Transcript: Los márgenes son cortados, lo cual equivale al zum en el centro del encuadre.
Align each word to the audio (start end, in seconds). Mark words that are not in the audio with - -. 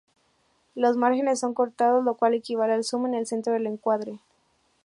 Los 0.73 0.97
márgenes 0.97 1.39
son 1.39 1.53
cortados, 1.53 2.03
lo 2.03 2.15
cual 2.15 2.33
equivale 2.33 2.73
al 2.73 2.83
zum 2.83 3.05
en 3.05 3.13
el 3.13 3.27
centro 3.27 3.53
del 3.53 3.67
encuadre. 3.67 4.17